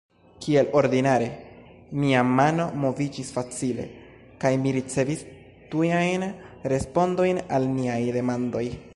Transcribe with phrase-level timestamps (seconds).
[0.43, 1.25] Kiel ordinare,
[2.03, 3.85] mia mano moviĝis facile,
[4.43, 5.21] kaj mi ricevis
[5.75, 6.25] tujajn
[6.73, 8.65] respondojn al niaj demandoj.